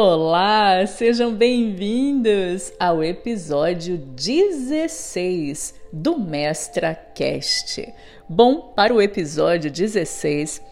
[0.00, 7.92] Olá, sejam bem-vindos ao episódio 16 do Mestra Cast.
[8.28, 10.62] Bom, para o episódio 16,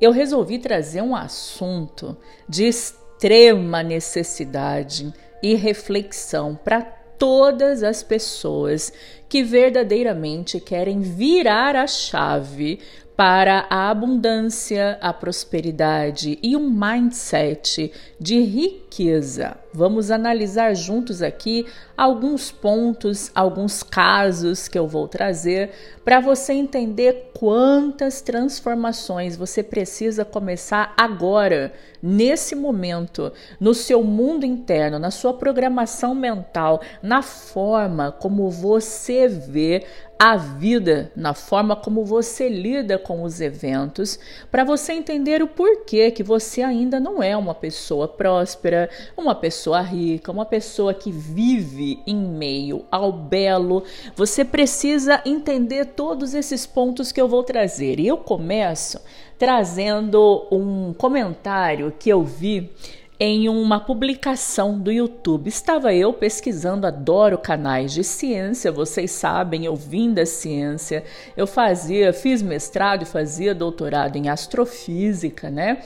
[0.00, 2.16] eu resolvi trazer um assunto
[2.48, 5.12] de extrema necessidade
[5.42, 8.90] e reflexão para todas as pessoas
[9.28, 12.80] que verdadeiramente querem virar a chave
[13.20, 19.58] para a abundância, a prosperidade e um mindset de riqueza.
[19.74, 25.70] Vamos analisar juntos aqui alguns pontos, alguns casos que eu vou trazer
[26.02, 34.98] para você entender quantas transformações você precisa começar agora, nesse momento, no seu mundo interno,
[34.98, 39.84] na sua programação mental, na forma como você vê
[40.22, 44.18] a vida, na forma como você lida com os eventos,
[44.50, 49.80] para você entender o porquê que você ainda não é uma pessoa próspera, uma pessoa
[49.80, 53.82] rica, uma pessoa que vive em meio ao belo.
[54.14, 57.98] Você precisa entender todos esses pontos que eu vou trazer.
[57.98, 59.00] E eu começo
[59.38, 62.70] trazendo um comentário que eu vi
[63.22, 65.48] em uma publicação do YouTube.
[65.48, 71.04] Estava eu pesquisando, adoro canais de ciência, vocês sabem, eu vim da ciência,
[71.36, 75.82] eu fazia, fiz mestrado e fazia doutorado em astrofísica, né?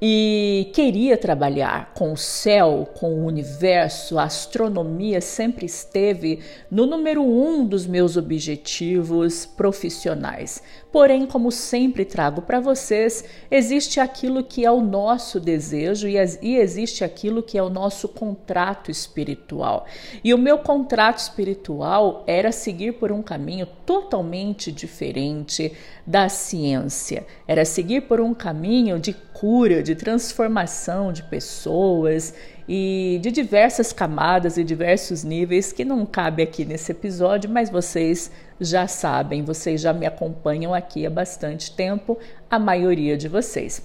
[0.00, 6.38] E queria trabalhar com o céu, com o universo, a astronomia sempre esteve
[6.70, 10.62] no número um dos meus objetivos profissionais.
[10.92, 16.16] Porém, como sempre trago para vocês, existe aquilo que é o nosso desejo e,
[16.56, 19.84] existe aquilo que é o nosso contrato espiritual.
[20.22, 25.72] E o meu contrato espiritual era seguir por um caminho totalmente diferente
[26.06, 32.34] da ciência, era seguir por um caminho de cura, de transformação de pessoas
[32.68, 38.32] e de diversas camadas e diversos níveis que não cabe aqui nesse episódio, mas vocês
[38.60, 42.18] já sabem, vocês já me acompanham aqui há bastante tempo,
[42.50, 43.80] a maioria de vocês.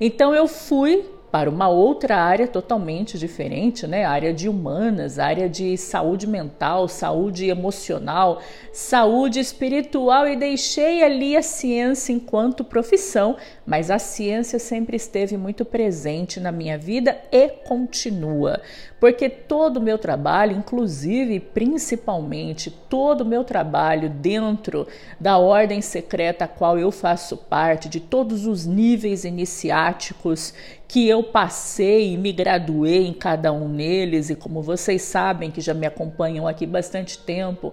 [0.00, 1.04] Então eu fui
[1.34, 4.04] para uma outra área totalmente diferente, né?
[4.04, 8.40] Área de humanas, área de saúde mental, saúde emocional,
[8.72, 13.36] saúde espiritual e deixei ali a ciência enquanto profissão,
[13.66, 18.60] mas a ciência sempre esteve muito presente na minha vida e continua,
[19.00, 24.86] porque todo o meu trabalho, inclusive principalmente todo o meu trabalho dentro
[25.18, 30.54] da ordem secreta a qual eu faço parte, de todos os níveis iniciáticos
[30.86, 35.60] que eu passei e me graduei em cada um deles, e como vocês sabem que
[35.60, 37.72] já me acompanham aqui bastante tempo,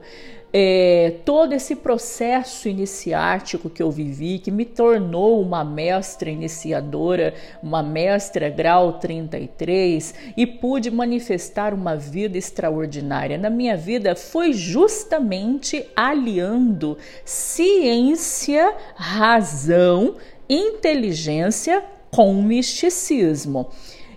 [0.53, 7.33] é, todo esse processo iniciático que eu vivi, que me tornou uma mestra iniciadora,
[7.63, 13.37] uma mestra grau 33 e pude manifestar uma vida extraordinária.
[13.37, 20.15] Na minha vida, foi justamente aliando ciência, razão,
[20.49, 23.69] inteligência com misticismo.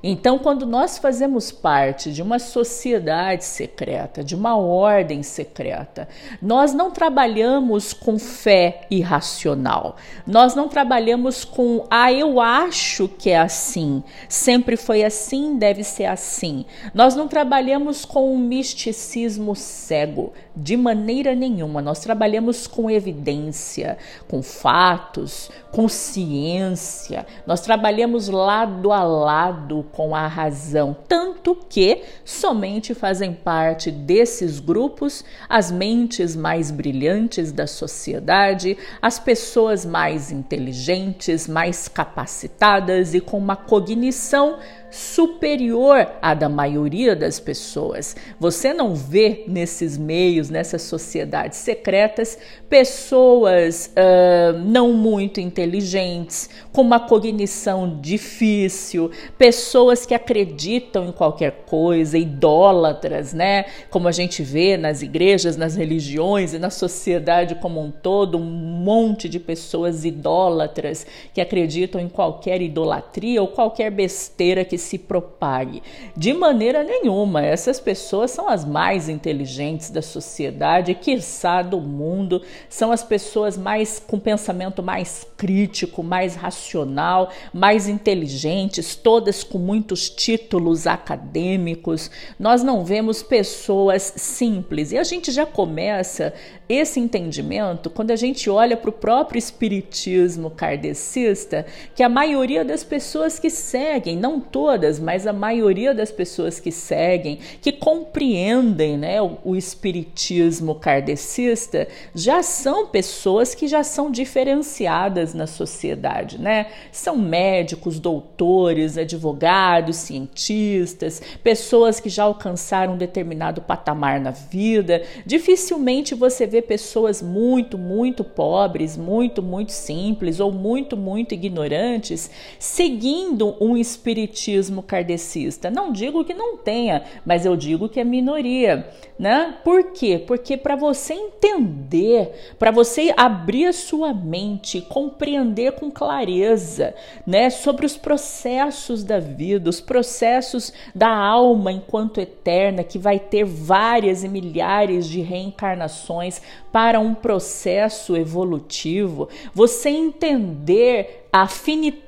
[0.06, 6.06] Então, quando nós fazemos parte de uma sociedade secreta, de uma ordem secreta,
[6.42, 13.38] nós não trabalhamos com fé irracional, nós não trabalhamos com, ah, eu acho que é
[13.38, 16.66] assim, sempre foi assim, deve ser assim.
[16.92, 21.80] Nós não trabalhamos com um misticismo cego, de maneira nenhuma.
[21.80, 23.96] Nós trabalhamos com evidência,
[24.28, 32.94] com fatos, com ciência, nós trabalhamos lado a lado com a razão, tanto que somente
[32.94, 41.86] fazem parte desses grupos as mentes mais brilhantes da sociedade, as pessoas mais inteligentes, mais
[41.86, 44.58] capacitadas e com uma cognição
[44.94, 48.14] superior à da maioria das pessoas.
[48.38, 52.38] Você não vê nesses meios, nessas sociedades secretas,
[52.74, 62.18] pessoas uh, não muito inteligentes, com uma cognição difícil, pessoas que acreditam em qualquer coisa,
[62.18, 63.66] idólatras, né?
[63.90, 68.40] Como a gente vê nas igrejas, nas religiões e na sociedade como um todo, um
[68.42, 75.80] monte de pessoas idólatras que acreditam em qualquer idolatria ou qualquer besteira que se propague.
[76.16, 82.92] De maneira nenhuma, essas pessoas são as mais inteligentes da sociedade, quiçá do mundo, são
[82.92, 90.86] as pessoas mais com pensamento mais crítico, mais racional, mais inteligentes, todas com muitos títulos
[90.86, 92.10] acadêmicos.
[92.38, 94.92] Nós não vemos pessoas simples.
[94.92, 96.32] E a gente já começa
[96.68, 102.82] esse entendimento quando a gente olha para o próprio espiritismo kardecista, que a maioria das
[102.82, 109.20] pessoas que seguem, não todas, mas a maioria das pessoas que seguem, que compreendem né,
[109.20, 116.66] o, o espiritismo kardecista, já são pessoas que já são diferenciadas na sociedade, né?
[116.92, 125.02] São médicos, doutores, advogados, cientistas, pessoas que já alcançaram um determinado patamar na vida.
[125.26, 133.56] Dificilmente você vê pessoas muito, muito pobres, muito, muito simples ou muito, muito ignorantes seguindo
[133.60, 135.70] um espiritismo kardecista.
[135.70, 138.88] Não digo que não tenha, mas eu digo que é minoria,
[139.18, 139.56] né?
[139.64, 140.22] Por quê?
[140.24, 146.94] Porque para você entender, para você abrir a sua mente, compreender com clareza,
[147.26, 153.44] né, sobre os processos da vida, os processos da alma enquanto eterna, que vai ter
[153.44, 156.40] várias e milhares de reencarnações
[156.74, 162.04] para um processo evolutivo, você entender a finitude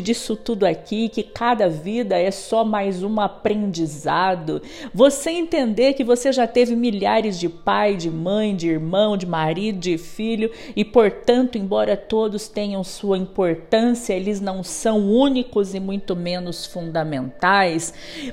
[0.00, 4.62] disso tudo aqui, que cada vida é só mais um aprendizado,
[4.94, 9.78] você entender que você já teve milhares de pai, de mãe, de irmão, de marido,
[9.78, 16.16] de filho e, portanto, embora todos tenham sua importância, eles não são únicos e muito
[16.16, 17.92] menos fundamentais.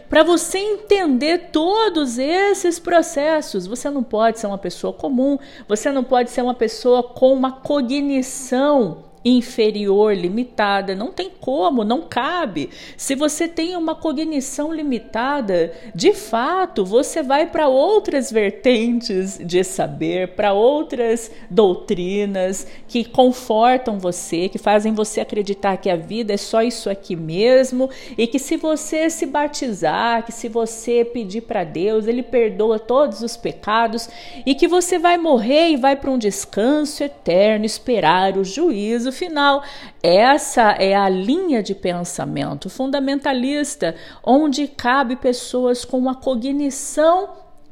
[0.09, 5.37] Para você entender todos esses processos, você não pode ser uma pessoa comum,
[5.69, 10.95] você não pode ser uma pessoa com uma cognição inferior, limitada.
[10.95, 12.69] Não tem como, não cabe.
[12.95, 20.29] Se você tem uma cognição limitada, de fato, você vai para outras vertentes de saber,
[20.29, 26.61] para outras doutrinas que confortam você, que fazem você acreditar que a vida é só
[26.61, 32.07] isso aqui mesmo e que se você se batizar, que se você pedir para Deus,
[32.07, 34.09] ele perdoa todos os pecados
[34.45, 39.63] e que você vai morrer e vai para um descanso eterno, esperar o juízo final.
[40.01, 47.29] Essa é a linha de pensamento fundamentalista, onde cabe pessoas com uma cognição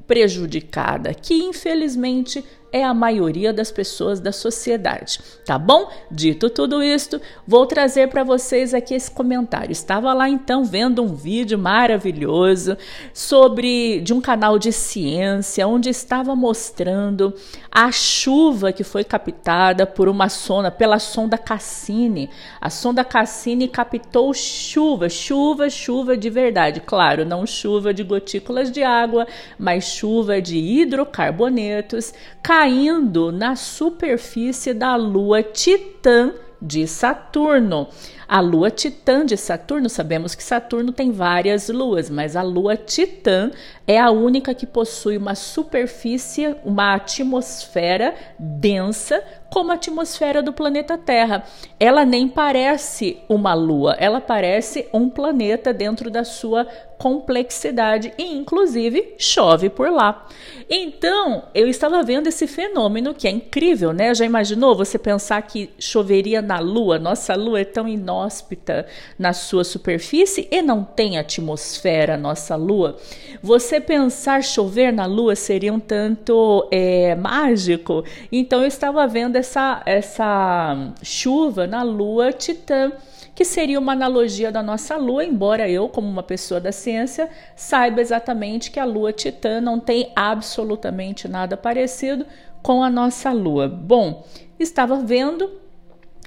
[0.08, 5.90] prejudicada, que infelizmente é a maioria das pessoas da sociedade, tá bom?
[6.12, 9.72] Dito tudo isto, vou trazer para vocês aqui esse comentário.
[9.72, 12.78] Estava lá então vendo um vídeo maravilhoso
[13.14, 17.34] sobre de um canal de ciência onde estava mostrando
[17.72, 22.30] a chuva que foi captada por uma sonda, pela sonda Cassini.
[22.60, 26.82] A sonda Cassini captou chuva, chuva, chuva de verdade.
[26.82, 29.28] Claro, não chuva de gotículas de água,
[29.58, 32.14] mas chuva de hidrocarbonetos
[32.58, 37.88] caindo na superfície da lua Titã de Saturno.
[38.28, 43.52] A lua Titã de Saturno, sabemos que Saturno tem várias luas, mas a lua Titã
[43.88, 50.98] é a única que possui uma superfície, uma atmosfera densa, como a atmosfera do planeta
[50.98, 51.46] Terra.
[51.80, 59.14] Ela nem parece uma lua, ela parece um planeta dentro da sua complexidade e inclusive
[59.18, 60.28] chove por lá.
[60.70, 64.14] Então, eu estava vendo esse fenômeno que é incrível, né?
[64.14, 67.00] Já imaginou você pensar que choveria na lua?
[67.00, 67.88] Nossa lua é tão
[68.18, 68.86] inóspita
[69.18, 72.98] na sua superfície e não tem atmosfera nossa lua.
[73.42, 78.04] Você pensar chover na lua seria um tanto é, mágico.
[78.32, 82.92] Então, eu estava vendo essa essa chuva na lua Titã
[83.36, 88.02] que seria uma analogia da nossa Lua, embora eu, como uma pessoa da ciência, saiba
[88.02, 92.26] exatamente que a Lua Titã não tem absolutamente nada parecido
[92.64, 93.68] com a nossa Lua.
[93.68, 94.26] Bom,
[94.60, 95.52] estava vendo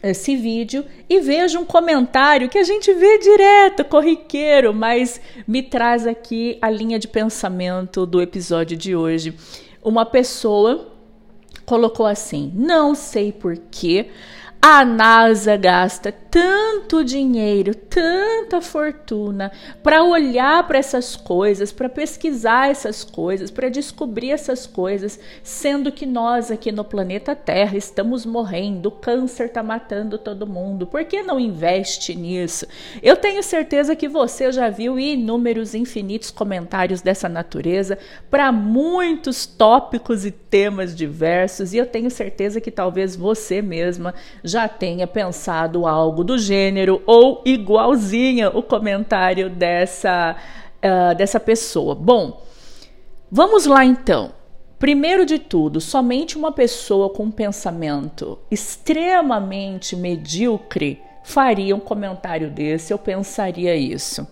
[0.02, 6.06] esse vídeo e vejo um comentário que a gente vê direto, corriqueiro, mas me traz
[6.06, 9.34] aqui a linha de pensamento do episódio de hoje.
[9.82, 10.88] Uma pessoa
[11.66, 14.08] colocou assim: não sei porquê
[14.62, 19.50] a NASA gasta tanto dinheiro, tanta fortuna
[19.82, 26.04] para olhar para essas coisas, para pesquisar essas coisas, para descobrir essas coisas, sendo que
[26.04, 30.86] nós aqui no planeta Terra estamos morrendo, o câncer está matando todo mundo.
[30.86, 32.66] Por que não investe nisso?
[33.02, 37.98] Eu tenho certeza que você já viu inúmeros, infinitos comentários dessa natureza
[38.30, 44.14] para muitos tópicos e temas diversos, e eu tenho certeza que talvez você mesma
[44.50, 50.36] já tenha pensado algo do gênero ou igualzinha o comentário dessa,
[50.84, 51.94] uh, dessa pessoa.
[51.94, 52.42] Bom,
[53.30, 54.32] vamos lá então.
[54.78, 62.92] Primeiro de tudo, somente uma pessoa com um pensamento extremamente medíocre faria um comentário desse,
[62.92, 64.26] eu pensaria isso.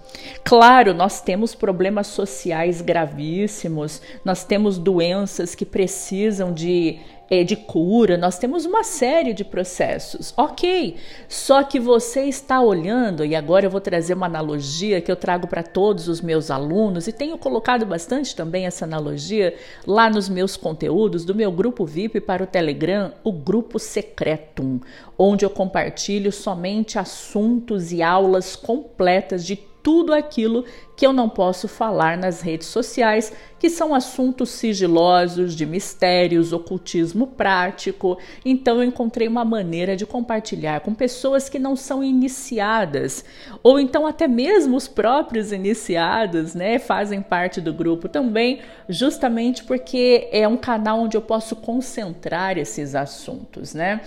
[0.45, 6.99] Claro, nós temos problemas sociais gravíssimos, nós temos doenças que precisam de
[7.31, 10.97] é, de cura, nós temos uma série de processos, ok.
[11.29, 15.47] Só que você está olhando, e agora eu vou trazer uma analogia que eu trago
[15.47, 19.55] para todos os meus alunos, e tenho colocado bastante também essa analogia
[19.87, 24.81] lá nos meus conteúdos do meu grupo VIP para o Telegram, o grupo Secretum,
[25.19, 29.57] onde eu compartilho somente assuntos e aulas completas de
[29.89, 35.65] tudo aquilo que eu não posso falar nas redes sociais, que são assuntos sigilosos, de
[35.65, 38.19] mistérios, ocultismo prático.
[38.45, 43.25] Então eu encontrei uma maneira de compartilhar com pessoas que não são iniciadas,
[43.63, 50.29] ou então até mesmo os próprios iniciados, né, fazem parte do grupo também, justamente porque
[50.31, 54.03] é um canal onde eu posso concentrar esses assuntos, né?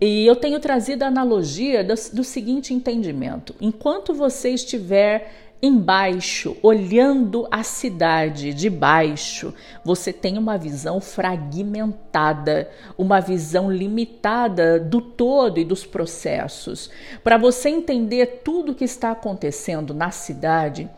[0.00, 7.48] E eu tenho trazido a analogia do, do seguinte entendimento: enquanto você estiver embaixo, olhando
[7.50, 15.64] a cidade de baixo, você tem uma visão fragmentada, uma visão limitada do todo e
[15.64, 16.90] dos processos.
[17.24, 20.88] Para você entender tudo o que está acontecendo na cidade,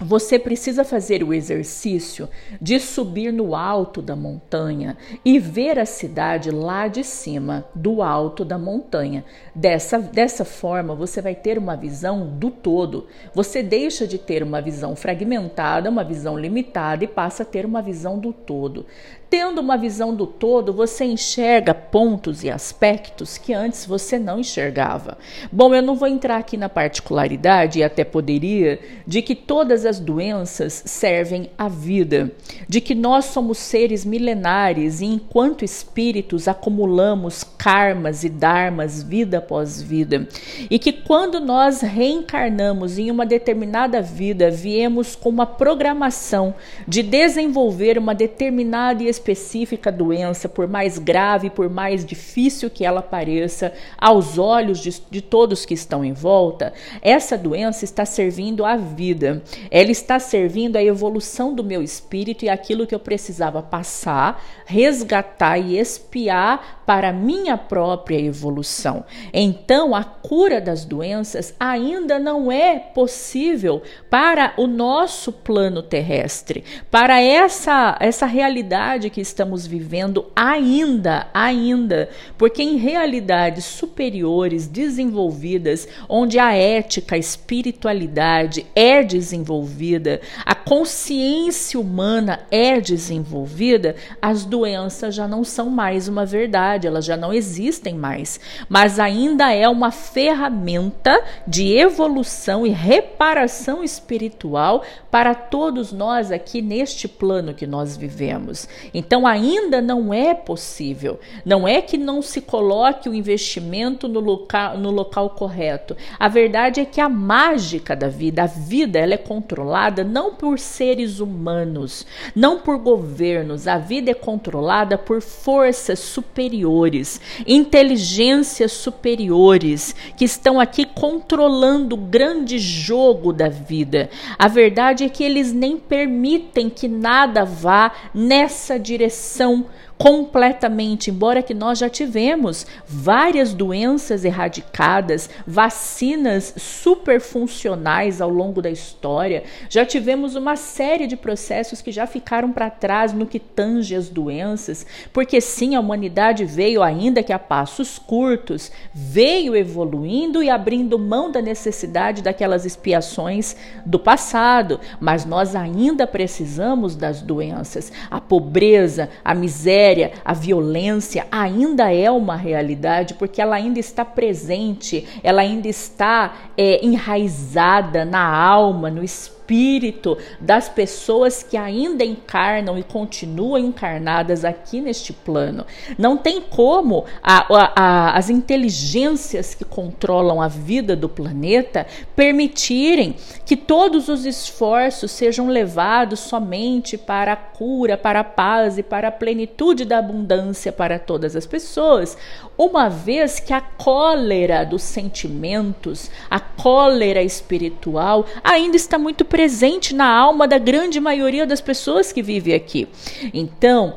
[0.00, 2.28] você precisa fazer o exercício
[2.60, 8.44] de subir no alto da montanha e ver a cidade lá de cima, do alto
[8.44, 9.24] da montanha.
[9.54, 13.06] Dessa, dessa forma, você vai ter uma visão do todo.
[13.34, 17.82] Você deixa de ter uma visão fragmentada, uma visão limitada e passa a ter uma
[17.82, 18.86] visão do todo.
[19.30, 25.18] Tendo uma visão do todo, você enxerga pontos e aspectos que antes você não enxergava.
[25.52, 30.00] Bom, eu não vou entrar aqui na particularidade, e até poderia, de que todas as
[30.00, 32.32] doenças servem à vida,
[32.66, 39.82] de que nós somos seres milenares e, enquanto espíritos, acumulamos karmas e dharmas vida após
[39.82, 40.26] vida,
[40.70, 46.54] e que quando nós reencarnamos em uma determinada vida, viemos com uma programação
[46.86, 53.02] de desenvolver uma determinada e específica doença, por mais grave, por mais difícil que ela
[53.02, 56.72] pareça aos olhos de, de todos que estão em volta,
[57.02, 59.42] essa doença está servindo à vida.
[59.70, 65.58] Ela está servindo à evolução do meu espírito e aquilo que eu precisava passar, resgatar
[65.58, 69.04] e espiar para minha própria evolução.
[69.32, 77.20] Então, a cura das doenças ainda não é possível para o nosso plano terrestre, para
[77.20, 86.38] essa essa realidade realidade que estamos vivendo ainda, ainda, porque em realidades superiores, desenvolvidas, onde
[86.38, 95.42] a ética, a espiritualidade é desenvolvida, a consciência humana é desenvolvida, as doenças já não
[95.42, 98.38] são mais uma verdade, elas já não existem mais,
[98.68, 107.08] mas ainda é uma ferramenta de evolução e reparação espiritual para todos nós aqui neste
[107.08, 108.68] plano que nós vivemos.
[108.98, 111.20] Então ainda não é possível.
[111.44, 115.96] Não é que não se coloque o investimento no local, no local correto.
[116.18, 120.58] A verdade é que a mágica da vida, a vida, ela é controlada não por
[120.58, 123.68] seres humanos, não por governos.
[123.68, 132.58] A vida é controlada por forças superiores, inteligências superiores que estão aqui controlando o grande
[132.58, 134.10] jogo da vida.
[134.36, 139.66] A verdade é que eles nem permitem que nada vá nessa direção direção
[139.98, 148.70] completamente, embora que nós já tivemos várias doenças erradicadas, vacinas super funcionais ao longo da
[148.70, 153.96] história, já tivemos uma série de processos que já ficaram para trás no que tange
[153.96, 160.48] as doenças, porque sim, a humanidade veio ainda que a passos curtos, veio evoluindo e
[160.48, 168.20] abrindo mão da necessidade daquelas expiações do passado, mas nós ainda precisamos das doenças, a
[168.20, 175.06] pobreza, a miséria, miséria, a violência ainda é uma realidade porque ela ainda está presente,
[175.22, 182.78] ela ainda está é, enraizada na alma, no espírito espírito das pessoas que ainda encarnam
[182.78, 185.64] e continuam encarnadas aqui neste plano.
[185.96, 193.16] Não tem como a, a, a, as inteligências que controlam a vida do planeta permitirem
[193.46, 199.08] que todos os esforços sejam levados somente para a cura, para a paz e para
[199.08, 202.18] a plenitude da abundância para todas as pessoas,
[202.58, 210.10] uma vez que a cólera dos sentimentos, a cólera espiritual ainda está muito presente na
[210.10, 212.88] alma da grande maioria das pessoas que vivem aqui.
[213.32, 213.94] Então,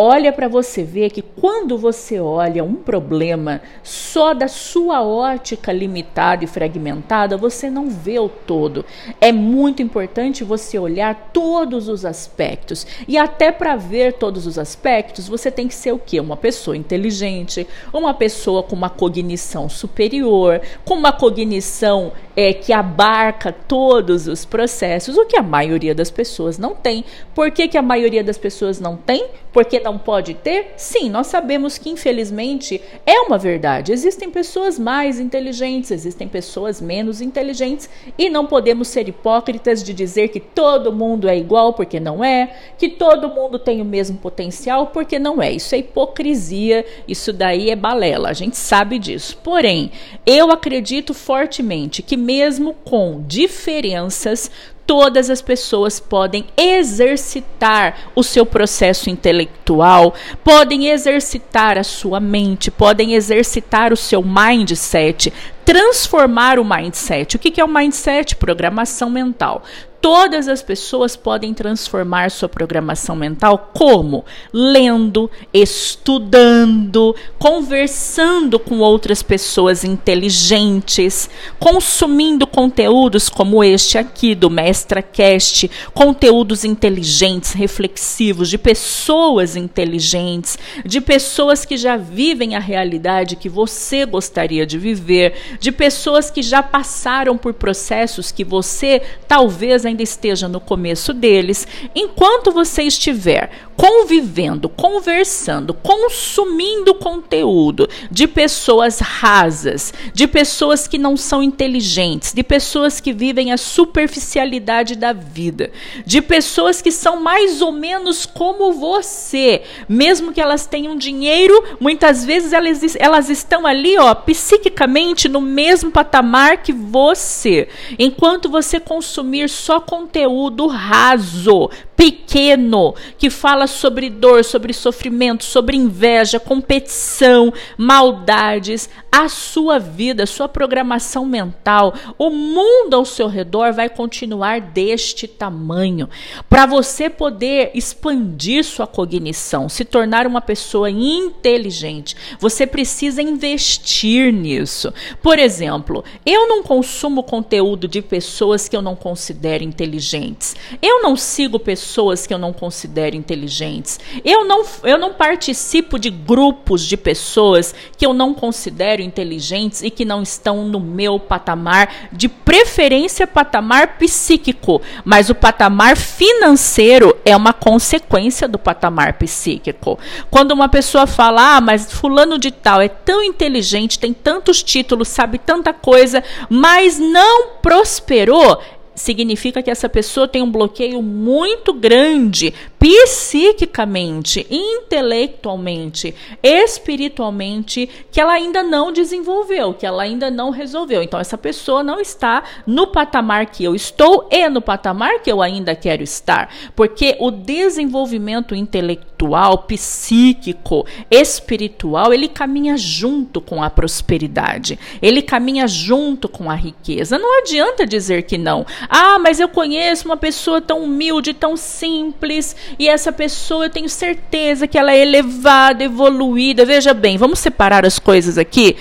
[0.00, 6.42] olha para você ver que quando você olha um problema só da sua ótica limitada
[6.42, 8.82] e fragmentada, você não vê o todo.
[9.20, 12.86] É muito importante você olhar todos os aspectos.
[13.06, 16.18] E até para ver todos os aspectos, você tem que ser o quê?
[16.18, 23.52] Uma pessoa inteligente, uma pessoa com uma cognição superior, com uma cognição é, que abarca
[23.52, 27.04] todos os processos, o que a maioria das pessoas não tem.
[27.34, 29.26] Por que, que a maioria das pessoas não tem?
[29.52, 30.72] Porque não pode ter?
[30.74, 33.92] Sim, nós sabemos que infelizmente é uma verdade.
[33.92, 40.28] Existem pessoas mais inteligentes, existem pessoas menos inteligentes e não podemos ser hipócritas de dizer
[40.28, 44.86] que todo mundo é igual porque não é, que todo mundo tem o mesmo potencial
[44.86, 45.52] porque não é.
[45.52, 49.36] Isso é hipocrisia, isso daí é balela, a gente sabe disso.
[49.42, 49.92] Porém,
[50.24, 54.48] eu acredito fortemente que mesmo com diferenças,
[54.86, 63.14] todas as pessoas podem exercitar o seu processo intelectual, podem exercitar a sua mente, podem
[63.14, 65.32] exercitar o seu mindset,
[65.64, 67.34] transformar o mindset.
[67.34, 68.36] O que é o mindset?
[68.36, 69.64] Programação mental.
[70.00, 74.24] Todas as pessoas podem transformar sua programação mental como?
[74.50, 81.28] Lendo, estudando, conversando com outras pessoas inteligentes,
[81.58, 91.02] consumindo conteúdos como este aqui do Mestra Cast, conteúdos inteligentes, reflexivos, de pessoas inteligentes, de
[91.02, 96.62] pessoas que já vivem a realidade que você gostaria de viver, de pessoas que já
[96.62, 104.68] passaram por processos que você talvez ainda esteja no começo deles, enquanto você estiver convivendo,
[104.68, 113.10] conversando, consumindo conteúdo de pessoas rasas, de pessoas que não são inteligentes, de pessoas que
[113.10, 115.70] vivem a superficialidade da vida,
[116.04, 122.22] de pessoas que são mais ou menos como você, mesmo que elas tenham dinheiro, muitas
[122.22, 127.66] vezes elas, elas estão ali, ó, psiquicamente no mesmo patamar que você.
[127.98, 131.70] Enquanto você consumir só conteúdo raso,
[132.00, 140.48] pequeno, que fala sobre dor, sobre sofrimento, sobre inveja, competição, maldades, a sua vida, sua
[140.48, 146.08] programação mental, o mundo ao seu redor vai continuar deste tamanho.
[146.48, 154.90] Para você poder expandir sua cognição, se tornar uma pessoa inteligente, você precisa investir nisso.
[155.20, 160.56] Por exemplo, eu não consumo conteúdo de pessoas que eu não considero inteligentes.
[160.80, 163.98] Eu não sigo pessoas pessoas que eu não considero inteligentes.
[164.24, 169.90] Eu não, eu não participo de grupos de pessoas que eu não considero inteligentes e
[169.90, 177.34] que não estão no meu patamar, de preferência patamar psíquico, mas o patamar financeiro é
[177.34, 179.98] uma consequência do patamar psíquico.
[180.30, 185.08] Quando uma pessoa fala, ah, mas fulano de tal é tão inteligente, tem tantos títulos,
[185.08, 188.60] sabe tanta coisa, mas não prosperou,
[188.94, 198.62] significa que essa pessoa tem um bloqueio muito grande psiquicamente, intelectualmente, espiritualmente, que ela ainda
[198.62, 201.02] não desenvolveu, que ela ainda não resolveu.
[201.02, 205.42] Então, essa pessoa não está no patamar que eu estou e no patamar que eu
[205.42, 206.50] ainda quero estar.
[206.74, 216.30] Porque o desenvolvimento intelectual, psíquico, espiritual, ele caminha junto com a prosperidade, ele caminha junto
[216.30, 217.18] com a riqueza.
[217.18, 218.64] Não adianta dizer que não.
[218.88, 223.88] Ah, mas eu conheço uma pessoa tão humilde, tão simples e essa pessoa eu tenho
[223.88, 226.64] certeza que ela é elevada, evoluída.
[226.64, 228.76] Veja bem, vamos separar as coisas aqui.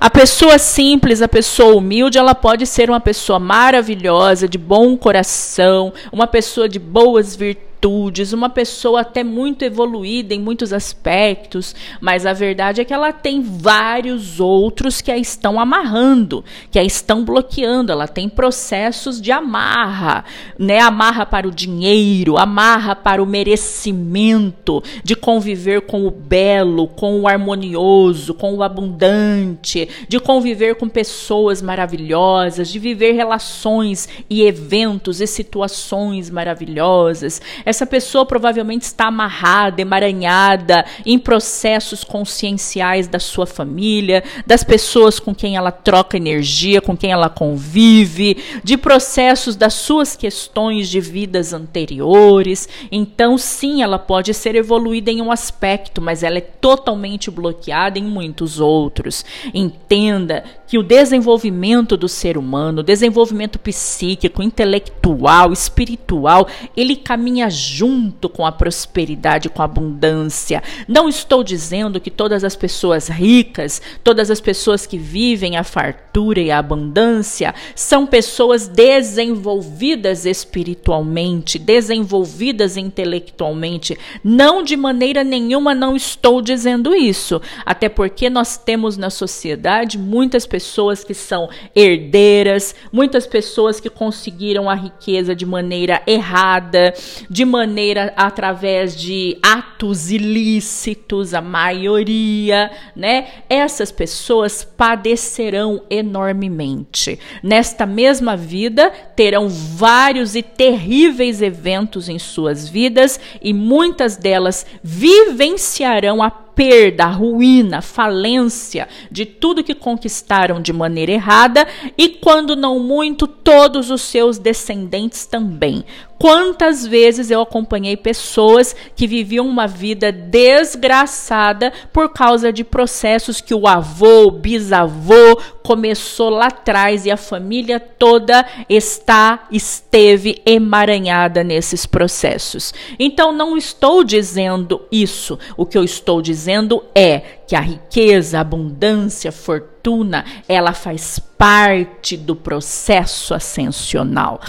[0.00, 5.92] A pessoa simples, a pessoa humilde, ela pode ser uma pessoa maravilhosa, de bom coração,
[6.12, 12.26] uma pessoa de boas virtudes atitudes, uma pessoa até muito evoluída em muitos aspectos, mas
[12.26, 17.24] a verdade é que ela tem vários outros que a estão amarrando, que a estão
[17.24, 17.92] bloqueando.
[17.92, 20.24] Ela tem processos de amarra,
[20.58, 20.80] né?
[20.80, 27.28] Amarra para o dinheiro, amarra para o merecimento, de conviver com o belo, com o
[27.28, 35.26] harmonioso, com o abundante, de conviver com pessoas maravilhosas, de viver relações e eventos e
[35.26, 37.40] situações maravilhosas.
[37.68, 45.34] Essa pessoa provavelmente está amarrada, emaranhada em processos conscienciais da sua família, das pessoas com
[45.34, 51.52] quem ela troca energia, com quem ela convive, de processos das suas questões de vidas
[51.52, 52.66] anteriores.
[52.90, 58.04] Então, sim, ela pode ser evoluída em um aspecto, mas ela é totalmente bloqueada em
[58.04, 59.26] muitos outros.
[59.52, 68.28] Entenda que o desenvolvimento do ser humano, o desenvolvimento psíquico, intelectual, espiritual, ele caminha junto
[68.28, 70.62] com a prosperidade, com a abundância.
[70.86, 76.40] Não estou dizendo que todas as pessoas ricas, todas as pessoas que vivem a fartura
[76.40, 83.98] e a abundância são pessoas desenvolvidas espiritualmente, desenvolvidas intelectualmente.
[84.22, 90.46] Não de maneira nenhuma não estou dizendo isso, até porque nós temos na sociedade muitas
[90.46, 96.94] pessoas que são herdeiras, muitas pessoas que conseguiram a riqueza de maneira errada,
[97.28, 103.28] de maneira através de atos ilícitos, a maioria, né?
[103.48, 107.18] Essas pessoas padecerão enormemente.
[107.42, 116.22] Nesta mesma vida, terão vários e terríveis eventos em suas vidas e muitas delas vivenciarão
[116.22, 121.64] a perda, a ruína, a falência de tudo que conquistaram de maneira errada
[121.96, 125.84] e, quando não muito, todos os seus descendentes também.
[126.18, 133.54] Quantas vezes eu acompanhei pessoas que viviam uma vida desgraçada por causa de processos que
[133.54, 141.86] o avô, o bisavô começou lá atrás e a família toda está, esteve emaranhada nesses
[141.86, 142.74] processos.
[142.98, 145.38] Então não estou dizendo isso.
[145.56, 146.47] O que eu estou dizendo
[146.94, 154.40] é que a riqueza, a abundância, a fortuna, ela faz parte do processo ascensional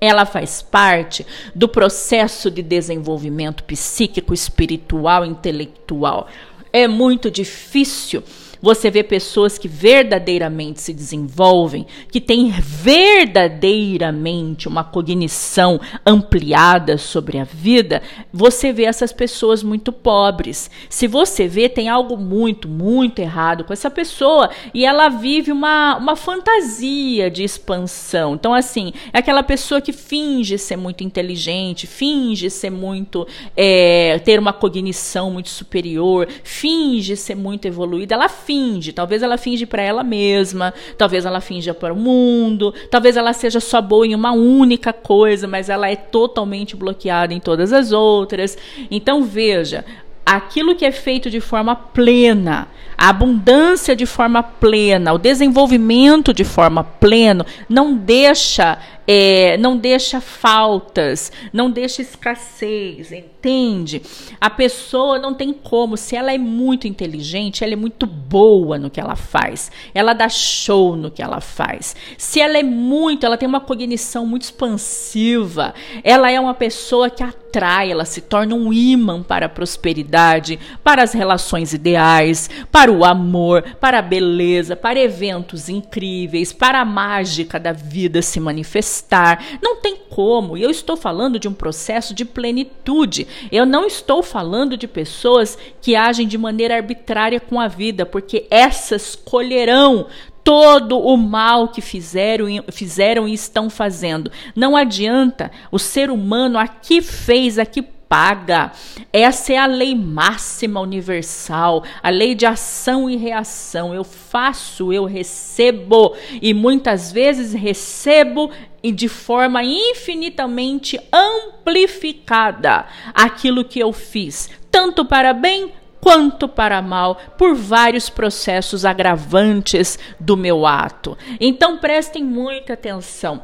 [0.00, 6.28] ela faz parte do processo de desenvolvimento psíquico, espiritual, intelectual.
[6.72, 8.22] É muito difícil
[8.60, 17.44] você vê pessoas que verdadeiramente se desenvolvem, que têm verdadeiramente uma cognição ampliada sobre a
[17.44, 18.02] vida.
[18.32, 20.70] Você vê essas pessoas muito pobres.
[20.88, 25.96] Se você vê, tem algo muito, muito errado com essa pessoa e ela vive uma,
[25.96, 28.34] uma fantasia de expansão.
[28.34, 33.26] Então, assim, é aquela pessoa que finge ser muito inteligente, finge ser muito.
[33.56, 38.14] É, ter uma cognição muito superior, finge ser muito evoluída.
[38.14, 38.92] Ela finge.
[38.92, 43.60] Talvez ela finge para ela mesma, talvez ela finja para o mundo, talvez ela seja
[43.60, 48.56] só boa em uma única coisa, mas ela é totalmente bloqueada em todas as outras.
[48.90, 49.84] Então veja,
[50.24, 56.44] aquilo que é feito de forma plena, a abundância de forma plena, o desenvolvimento de
[56.44, 63.12] forma plena, não deixa é, não deixa faltas, não deixa escassez,
[63.46, 64.02] entende?
[64.40, 68.90] A pessoa não tem como, se ela é muito inteligente, ela é muito boa no
[68.90, 71.94] que ela faz, ela dá show no que ela faz.
[72.18, 77.22] Se ela é muito, ela tem uma cognição muito expansiva, ela é uma pessoa que
[77.22, 83.04] atrai, ela se torna um imã para a prosperidade, para as relações ideais, para o
[83.04, 89.42] amor, para a beleza, para eventos incríveis, para a mágica da vida se manifestar estar
[89.62, 90.56] Não tem como.
[90.56, 93.26] E eu estou falando de um processo de plenitude.
[93.50, 98.46] Eu não estou falando de pessoas que agem de maneira arbitrária com a vida, porque
[98.50, 100.06] essas colherão
[100.42, 104.30] todo o mal que fizeram, fizeram e estão fazendo.
[104.54, 105.50] Não adianta.
[105.72, 108.70] O ser humano aqui fez, aqui paga.
[109.12, 113.94] Essa é a lei máxima universal, a lei de ação e reação.
[113.94, 118.50] Eu faço, eu recebo e muitas vezes recebo
[118.86, 127.16] e de forma infinitamente amplificada aquilo que eu fiz, tanto para bem quanto para mal,
[127.36, 131.18] por vários processos agravantes do meu ato.
[131.40, 133.42] Então prestem muita atenção.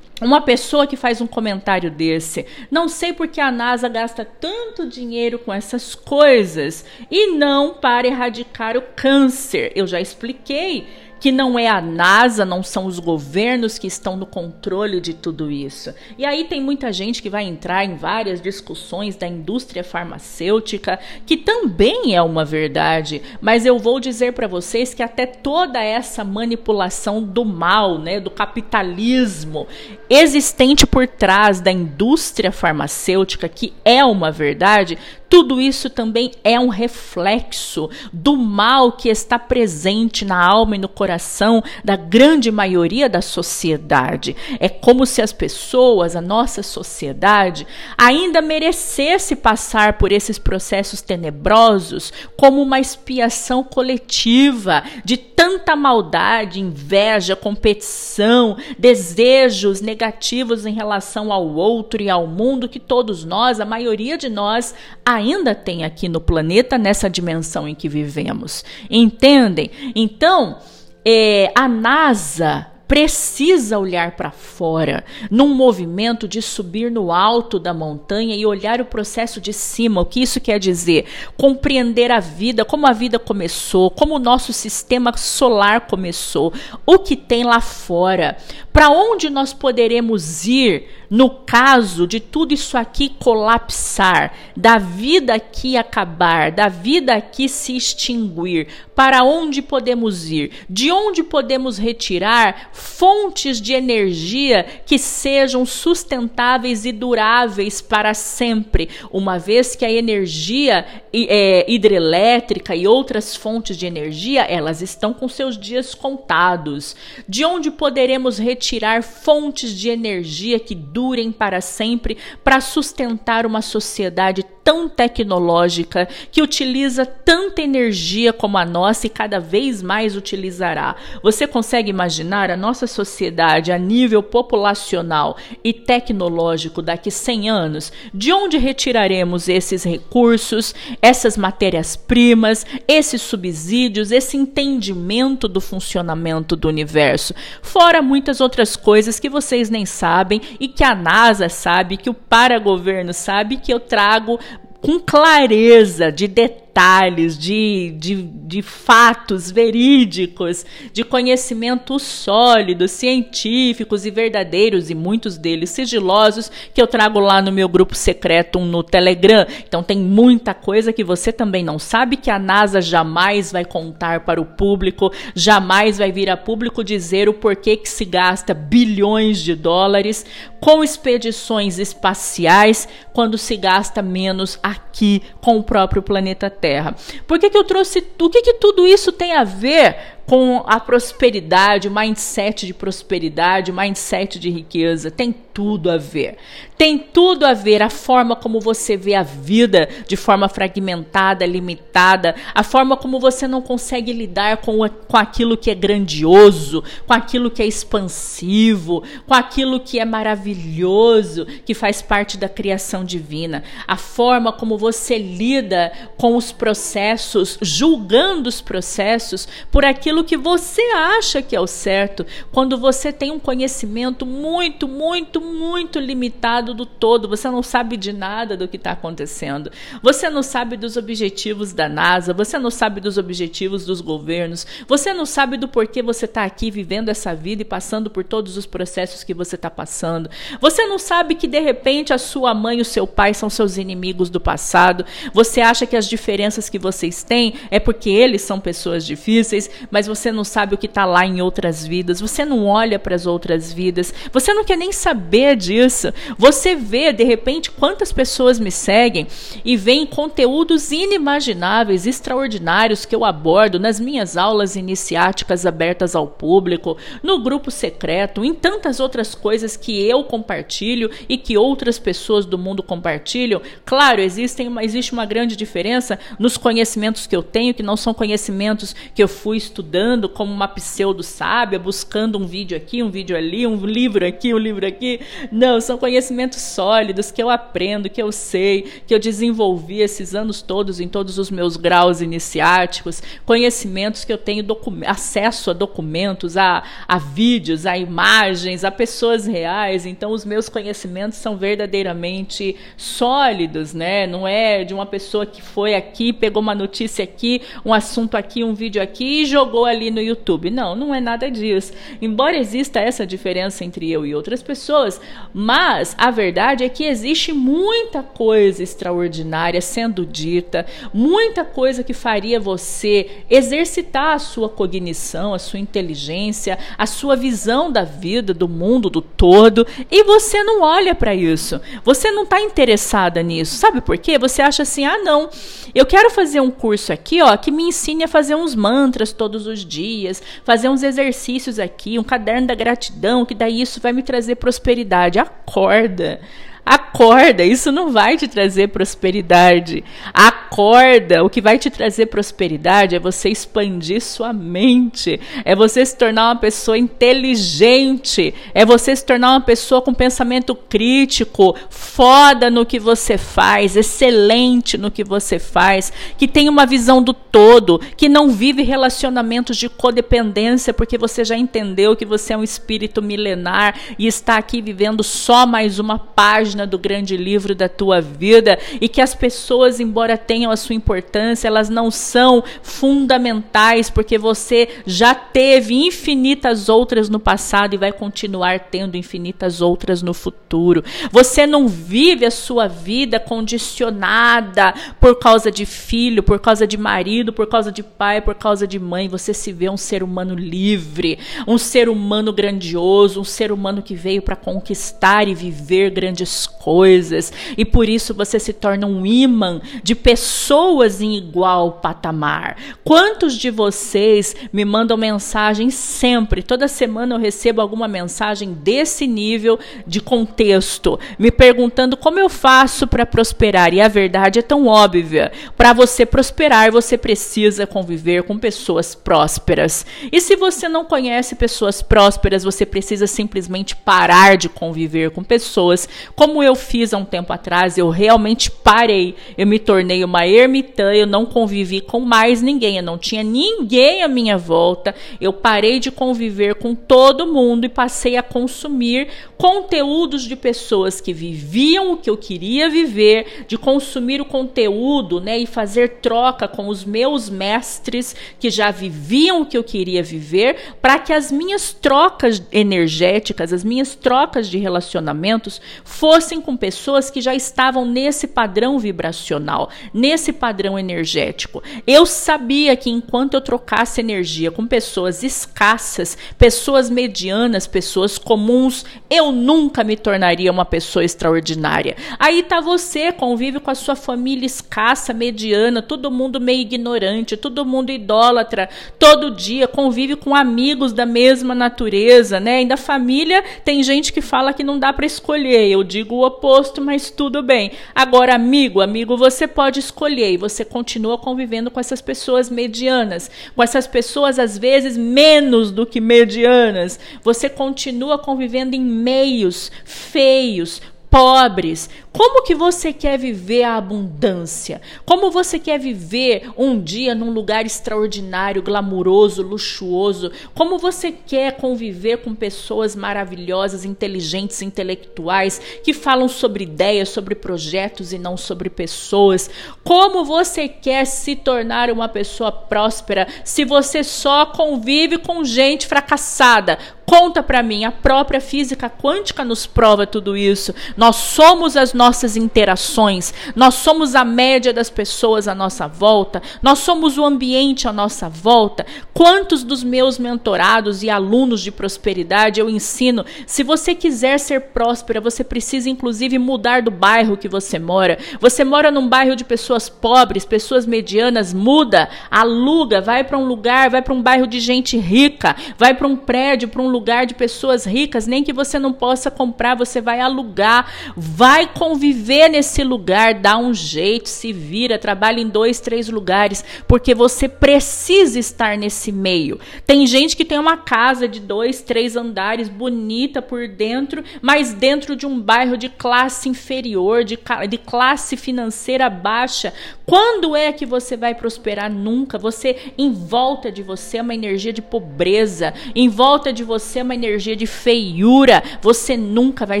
[0.20, 5.40] Uma pessoa que faz um comentário desse, não sei porque a NASA gasta tanto dinheiro
[5.40, 9.72] com essas coisas e não para erradicar o câncer.
[9.74, 10.86] Eu já expliquei
[11.20, 15.50] que não é a NASA, não são os governos que estão no controle de tudo
[15.50, 15.94] isso.
[16.16, 21.36] E aí tem muita gente que vai entrar em várias discussões da indústria farmacêutica, que
[21.36, 27.22] também é uma verdade, mas eu vou dizer para vocês que até toda essa manipulação
[27.22, 29.66] do mal, né, do capitalismo
[30.08, 34.98] existente por trás da indústria farmacêutica, que é uma verdade,
[35.28, 40.88] tudo isso também é um reflexo do mal que está presente na alma e no
[40.88, 44.34] coração da grande maioria da sociedade.
[44.58, 52.12] É como se as pessoas, a nossa sociedade, ainda merecesse passar por esses processos tenebrosos
[52.36, 62.02] como uma expiação coletiva de tanta maldade, inveja, competição, desejos negativos em relação ao outro
[62.02, 64.74] e ao mundo que todos nós, a maioria de nós,
[65.18, 68.64] ainda tem aqui no planeta, nessa dimensão em que vivemos.
[68.90, 69.70] Entendem?
[69.94, 70.58] Então,
[71.04, 78.34] é, a NASA precisa olhar para fora, num movimento de subir no alto da montanha
[78.34, 80.00] e olhar o processo de cima.
[80.00, 81.04] O que isso quer dizer?
[81.36, 86.50] Compreender a vida, como a vida começou, como o nosso sistema solar começou,
[86.86, 88.38] o que tem lá fora,
[88.72, 95.76] para onde nós poderemos ir no caso de tudo isso aqui colapsar, da vida aqui
[95.76, 100.50] acabar, da vida aqui se extinguir, para onde podemos ir?
[100.68, 109.38] De onde podemos retirar fontes de energia que sejam sustentáveis e duráveis para sempre, uma
[109.38, 115.58] vez que a energia é, hidrelétrica e outras fontes de energia elas estão com seus
[115.58, 116.96] dias contados.
[117.28, 124.44] De onde poderemos retirar fontes de energia que durem para sempre para sustentar uma sociedade
[124.68, 130.94] tão tecnológica, que utiliza tanta energia como a nossa e cada vez mais utilizará.
[131.22, 137.92] Você consegue imaginar a nossa sociedade a nível populacional e tecnológico daqui 100 anos?
[138.12, 147.32] De onde retiraremos esses recursos, essas matérias-primas, esses subsídios, esse entendimento do funcionamento do universo?
[147.62, 152.14] Fora muitas outras coisas que vocês nem sabem e que a NASA sabe, que o
[152.14, 154.38] paragoverno sabe, que eu trago
[154.80, 164.12] com clareza de detalhes detalhes, de, de, de fatos verídicos, de conhecimentos sólidos, científicos e
[164.12, 169.44] verdadeiros, e muitos deles sigilosos, que eu trago lá no meu grupo secreto no Telegram.
[169.66, 174.20] Então tem muita coisa que você também não sabe que a NASA jamais vai contar
[174.20, 179.40] para o público, jamais vai vir a público dizer o porquê que se gasta bilhões
[179.40, 180.24] de dólares
[180.60, 186.67] com expedições espaciais quando se gasta menos aqui com o próprio planeta Terra.
[186.68, 186.94] Terra.
[187.26, 188.06] Por que, que eu trouxe.
[188.20, 193.70] O que, que tudo isso tem a ver com a prosperidade, o mindset de prosperidade,
[193.70, 195.10] o mindset de riqueza.
[195.10, 196.36] Tem tudo a ver.
[196.76, 202.36] Tem tudo a ver a forma como você vê a vida de forma fragmentada, limitada,
[202.54, 207.50] a forma como você não consegue lidar com, com aquilo que é grandioso, com aquilo
[207.50, 213.64] que é expansivo, com aquilo que é maravilhoso, que faz parte da criação divina.
[213.86, 220.36] A forma como você lida com os processos, julgando os processos por aquilo aquilo que
[220.36, 226.74] você acha que é o certo, quando você tem um conhecimento muito, muito, muito limitado
[226.74, 229.70] do todo, você não sabe de nada do que está acontecendo,
[230.02, 235.12] você não sabe dos objetivos da NASA, você não sabe dos objetivos dos governos, você
[235.12, 238.66] não sabe do porquê você está aqui vivendo essa vida e passando por todos os
[238.66, 242.82] processos que você está passando, você não sabe que de repente a sua mãe e
[242.82, 247.22] o seu pai são seus inimigos do passado, você acha que as diferenças que vocês
[247.22, 251.24] têm é porque eles são pessoas difíceis, mas você não sabe o que está lá
[251.24, 255.54] em outras vidas, você não olha para as outras vidas, você não quer nem saber
[255.54, 256.12] disso.
[256.36, 259.26] Você vê, de repente, quantas pessoas me seguem
[259.64, 266.96] e veem conteúdos inimagináveis, extraordinários que eu abordo nas minhas aulas iniciáticas abertas ao público,
[267.22, 272.56] no grupo secreto, em tantas outras coisas que eu compartilho e que outras pessoas do
[272.56, 273.60] mundo compartilham.
[273.84, 278.94] Claro, existem, existe uma grande diferença nos conhecimentos que eu tenho, que não são conhecimentos
[279.14, 283.66] que eu fui estudando estudando como uma pseudo-sábia, buscando um vídeo aqui, um vídeo ali,
[283.66, 285.20] um livro aqui, um livro aqui.
[285.50, 290.62] Não, são conhecimentos sólidos que eu aprendo, que eu sei, que eu desenvolvi esses anos
[290.62, 294.64] todos em todos os meus graus iniciáticos, conhecimentos que eu tenho
[295.04, 300.06] acesso a documentos, a, a vídeos, a imagens, a pessoas reais.
[300.06, 304.28] Então, os meus conhecimentos são verdadeiramente sólidos, né?
[304.28, 308.62] Não é de uma pessoa que foi aqui, pegou uma notícia aqui, um assunto aqui,
[308.62, 310.70] um vídeo aqui e jogou ali no YouTube.
[310.70, 311.92] Não, não é nada disso.
[312.20, 315.20] Embora exista essa diferença entre eu e outras pessoas,
[315.52, 322.60] mas a verdade é que existe muita coisa extraordinária sendo dita, muita coisa que faria
[322.60, 329.10] você exercitar a sua cognição, a sua inteligência, a sua visão da vida, do mundo,
[329.10, 331.80] do todo, e você não olha para isso.
[332.04, 333.76] Você não está interessada nisso.
[333.76, 334.38] Sabe por quê?
[334.38, 335.48] Você acha assim: "Ah, não,
[335.94, 339.66] eu quero fazer um curso aqui, ó, que me ensine a fazer uns mantras todos
[339.68, 344.22] os dias, fazer uns exercícios aqui, um caderno da gratidão, que daí isso vai me
[344.22, 345.38] trazer prosperidade.
[345.38, 346.40] Acorda.
[346.88, 350.02] Acorda, isso não vai te trazer prosperidade.
[350.32, 351.44] Acorda!
[351.44, 356.48] O que vai te trazer prosperidade é você expandir sua mente, é você se tornar
[356.48, 362.98] uma pessoa inteligente, é você se tornar uma pessoa com pensamento crítico, foda no que
[362.98, 368.48] você faz, excelente no que você faz, que tem uma visão do todo, que não
[368.48, 374.26] vive relacionamentos de codependência, porque você já entendeu que você é um espírito milenar e
[374.26, 379.20] está aqui vivendo só mais uma página do grande livro da tua vida e que
[379.20, 385.94] as pessoas, embora tenham a sua importância, elas não são fundamentais porque você já teve
[385.94, 391.02] infinitas outras no passado e vai continuar tendo infinitas outras no futuro.
[391.32, 397.52] Você não vive a sua vida condicionada por causa de filho, por causa de marido,
[397.52, 399.28] por causa de pai, por causa de mãe.
[399.28, 404.14] Você se vê um ser humano livre, um ser humano grandioso, um ser humano que
[404.14, 407.52] veio para conquistar e viver grandes coisas.
[407.76, 412.76] E por isso você se torna um imã de pessoas em igual patamar.
[413.04, 416.62] Quantos de vocês me mandam mensagens sempre?
[416.62, 423.06] Toda semana eu recebo alguma mensagem desse nível de contexto, me perguntando como eu faço
[423.06, 423.92] para prosperar.
[423.92, 425.52] E a verdade é tão óbvia.
[425.76, 430.06] Para você prosperar, você precisa conviver com pessoas prósperas.
[430.30, 436.08] E se você não conhece pessoas prósperas, você precisa simplesmente parar de conviver com pessoas
[436.34, 437.98] como eu fiz há um tempo atrás.
[437.98, 439.34] Eu realmente parei.
[439.56, 444.22] Eu me tornei uma ermitã, eu não convivi com mais ninguém, eu não tinha ninguém
[444.22, 445.14] à minha volta.
[445.40, 451.32] Eu parei de conviver com todo mundo e passei a consumir conteúdos de pessoas que
[451.32, 456.88] viviam o que eu queria viver, de consumir o conteúdo, né, e fazer troca com
[456.88, 461.92] os meus mestres que já viviam o que eu queria viver, para que as minhas
[461.92, 468.98] trocas energéticas, as minhas trocas de relacionamentos fossem com pessoas que já estavam nesse padrão
[468.98, 471.82] vibracional, nesse padrão energético.
[472.06, 479.48] Eu sabia que enquanto eu trocasse energia com pessoas escassas, pessoas medianas, pessoas comuns, eu
[479.48, 482.16] eu nunca me tornaria uma pessoa extraordinária.
[482.38, 487.84] Aí tá você, convive com a sua família escassa, mediana, todo mundo meio ignorante, todo
[487.84, 492.76] mundo idólatra, todo dia convive com amigos da mesma natureza, né?
[492.76, 495.88] Ainda família tem gente que fala que não dá para escolher.
[495.88, 497.92] Eu digo o oposto, mas tudo bem.
[498.14, 503.82] Agora amigo, amigo, você pode escolher e você continua convivendo com essas pessoas medianas, com
[503.82, 507.20] essas pessoas às vezes menos do que medianas.
[507.42, 515.00] Você continua convivendo em meio feios, feios, pobres, como que você quer viver a abundância?
[515.24, 520.50] Como você quer viver um dia num lugar extraordinário, glamuroso, luxuoso?
[520.74, 528.32] Como você quer conviver com pessoas maravilhosas, inteligentes, intelectuais, que falam sobre ideias, sobre projetos
[528.32, 529.70] e não sobre pessoas?
[530.04, 536.98] Como você quer se tornar uma pessoa próspera se você só convive com gente fracassada?
[537.28, 540.94] Conta para mim, a própria física quântica nos prova tudo isso.
[541.18, 547.00] Nós somos as nossas interações, nós somos a média das pessoas à nossa volta, nós
[547.00, 549.04] somos o ambiente à nossa volta.
[549.34, 553.44] Quantos dos meus mentorados e alunos de prosperidade eu ensino?
[553.66, 558.38] Se você quiser ser próspera, você precisa inclusive mudar do bairro que você mora.
[558.60, 564.08] Você mora num bairro de pessoas pobres, pessoas medianas, muda, aluga, vai para um lugar,
[564.08, 567.54] vai para um bairro de gente rica, vai para um prédio, para um lugar de
[567.54, 573.54] pessoas ricas, nem que você não possa comprar, você vai alugar, vai conviver nesse lugar,
[573.54, 579.32] dá um jeito, se vira, trabalha em dois, três lugares, porque você precisa estar nesse
[579.32, 579.78] meio.
[580.06, 585.34] Tem gente que tem uma casa de dois, três andares, bonita por dentro, mas dentro
[585.34, 589.92] de um bairro de classe inferior, de, de classe financeira baixa.
[590.26, 592.10] Quando é que você vai prosperar?
[592.10, 592.58] Nunca.
[592.58, 597.22] Você, em volta de você, é uma energia de pobreza, em volta de você, é
[597.22, 598.82] uma energia de feiura.
[599.00, 600.00] Você nunca vai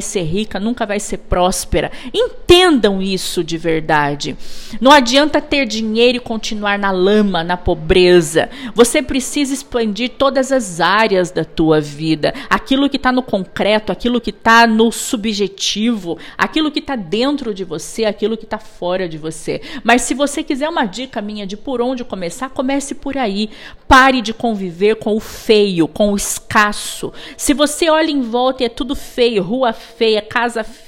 [0.00, 1.90] ser rica, nunca vai ser próspera.
[2.12, 4.36] Entendam isso de verdade.
[4.80, 8.48] Não adianta ter dinheiro e continuar na lama, na pobreza.
[8.74, 12.34] Você precisa expandir todas as áreas da tua vida.
[12.48, 17.64] Aquilo que está no concreto, aquilo que está no subjetivo, aquilo que está dentro de
[17.64, 19.60] você, aquilo que está fora de você.
[19.82, 23.50] Mas se você quiser uma dica minha de por onde começar, comece por aí.
[23.86, 27.12] Pare de conviver com o feio, com o escasso.
[27.36, 30.87] Se você olha em volta e é tudo feio, rua feia, casa feia,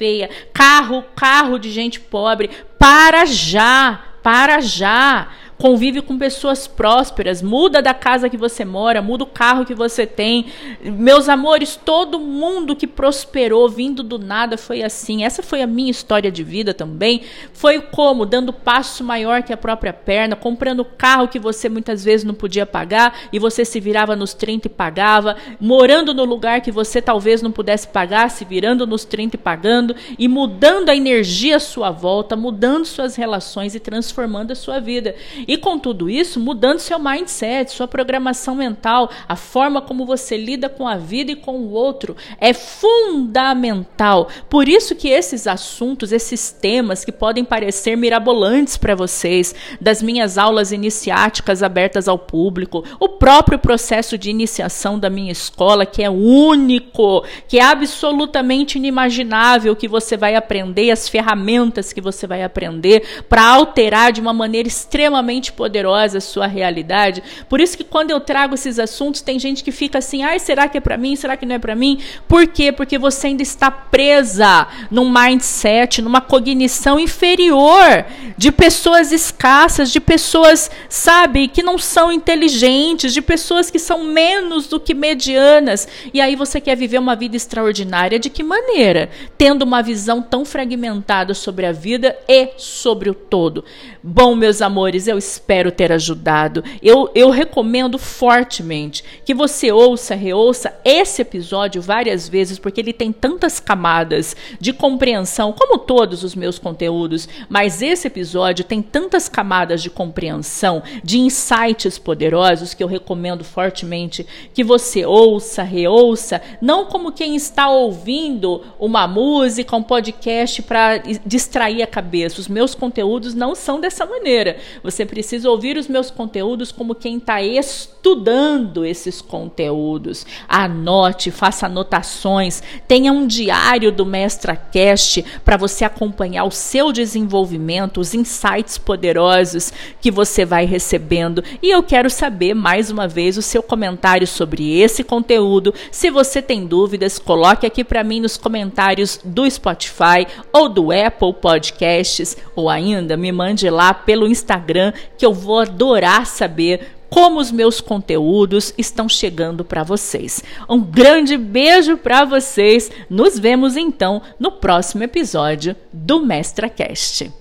[0.52, 2.50] carro carro de gente pobre.
[2.78, 5.28] Para já, para já.
[5.60, 10.06] Convive com pessoas prósperas, muda da casa que você mora, muda o carro que você
[10.06, 10.46] tem.
[10.82, 15.22] Meus amores, todo mundo que prosperou vindo do nada foi assim.
[15.22, 17.20] Essa foi a minha história de vida também.
[17.52, 22.24] Foi como dando passo maior que a própria perna, comprando carro que você muitas vezes
[22.24, 26.72] não podia pagar e você se virava nos 30 e pagava, morando no lugar que
[26.72, 31.56] você talvez não pudesse pagar, se virando nos 30 e pagando e mudando a energia
[31.56, 35.14] à sua volta, mudando suas relações e transformando a sua vida.
[35.50, 40.68] E com tudo isso, mudando seu mindset, sua programação mental, a forma como você lida
[40.68, 44.28] com a vida e com o outro é fundamental.
[44.48, 50.38] Por isso que esses assuntos, esses temas que podem parecer mirabolantes para vocês, das minhas
[50.38, 56.08] aulas iniciáticas abertas ao público, o próprio processo de iniciação da minha escola, que é
[56.08, 63.24] único, que é absolutamente inimaginável que você vai aprender, as ferramentas que você vai aprender
[63.28, 67.22] para alterar de uma maneira extremamente poderosa a sua realidade.
[67.48, 70.68] Por isso que quando eu trago esses assuntos, tem gente que fica assim: "Ai, será
[70.68, 71.14] que é para mim?
[71.16, 72.72] Será que não é para mim?" Por quê?
[72.72, 78.04] Porque você ainda está presa num mindset, numa cognição inferior
[78.36, 84.66] de pessoas escassas, de pessoas, sabe, que não são inteligentes, de pessoas que são menos
[84.66, 85.86] do que medianas.
[86.12, 89.10] E aí você quer viver uma vida extraordinária de que maneira?
[89.36, 93.64] Tendo uma visão tão fragmentada sobre a vida e sobre o todo.
[94.02, 96.64] Bom, meus amores, eu espero ter ajudado.
[96.82, 103.12] Eu, eu recomendo fortemente que você ouça, reouça esse episódio várias vezes, porque ele tem
[103.12, 109.82] tantas camadas de compreensão, como todos os meus conteúdos, mas esse episódio tem tantas camadas
[109.82, 117.12] de compreensão, de insights poderosos que eu recomendo fortemente que você ouça, reouça, não como
[117.12, 122.40] quem está ouvindo uma música, um podcast para distrair a cabeça.
[122.40, 124.56] Os meus conteúdos não são dessa maneira.
[124.82, 130.24] Você precisa ouvir os meus conteúdos como quem está estudando esses conteúdos.
[130.48, 138.14] Anote, faça anotações, tenha um diário do MestraCast para você acompanhar o seu desenvolvimento, os
[138.14, 141.42] insights poderosos que você vai recebendo.
[141.60, 145.74] E eu quero saber mais uma vez o seu comentário sobre esse conteúdo.
[145.90, 151.34] Se você tem dúvidas, coloque aqui para mim nos comentários do Spotify ou do Apple
[151.34, 157.50] Podcasts ou ainda me mande lá pelo Instagram que eu vou adorar saber como os
[157.50, 160.42] meus conteúdos estão chegando para vocês.
[160.68, 162.90] Um grande beijo para vocês.
[163.10, 167.32] Nos vemos então no próximo episódio do MestraCast.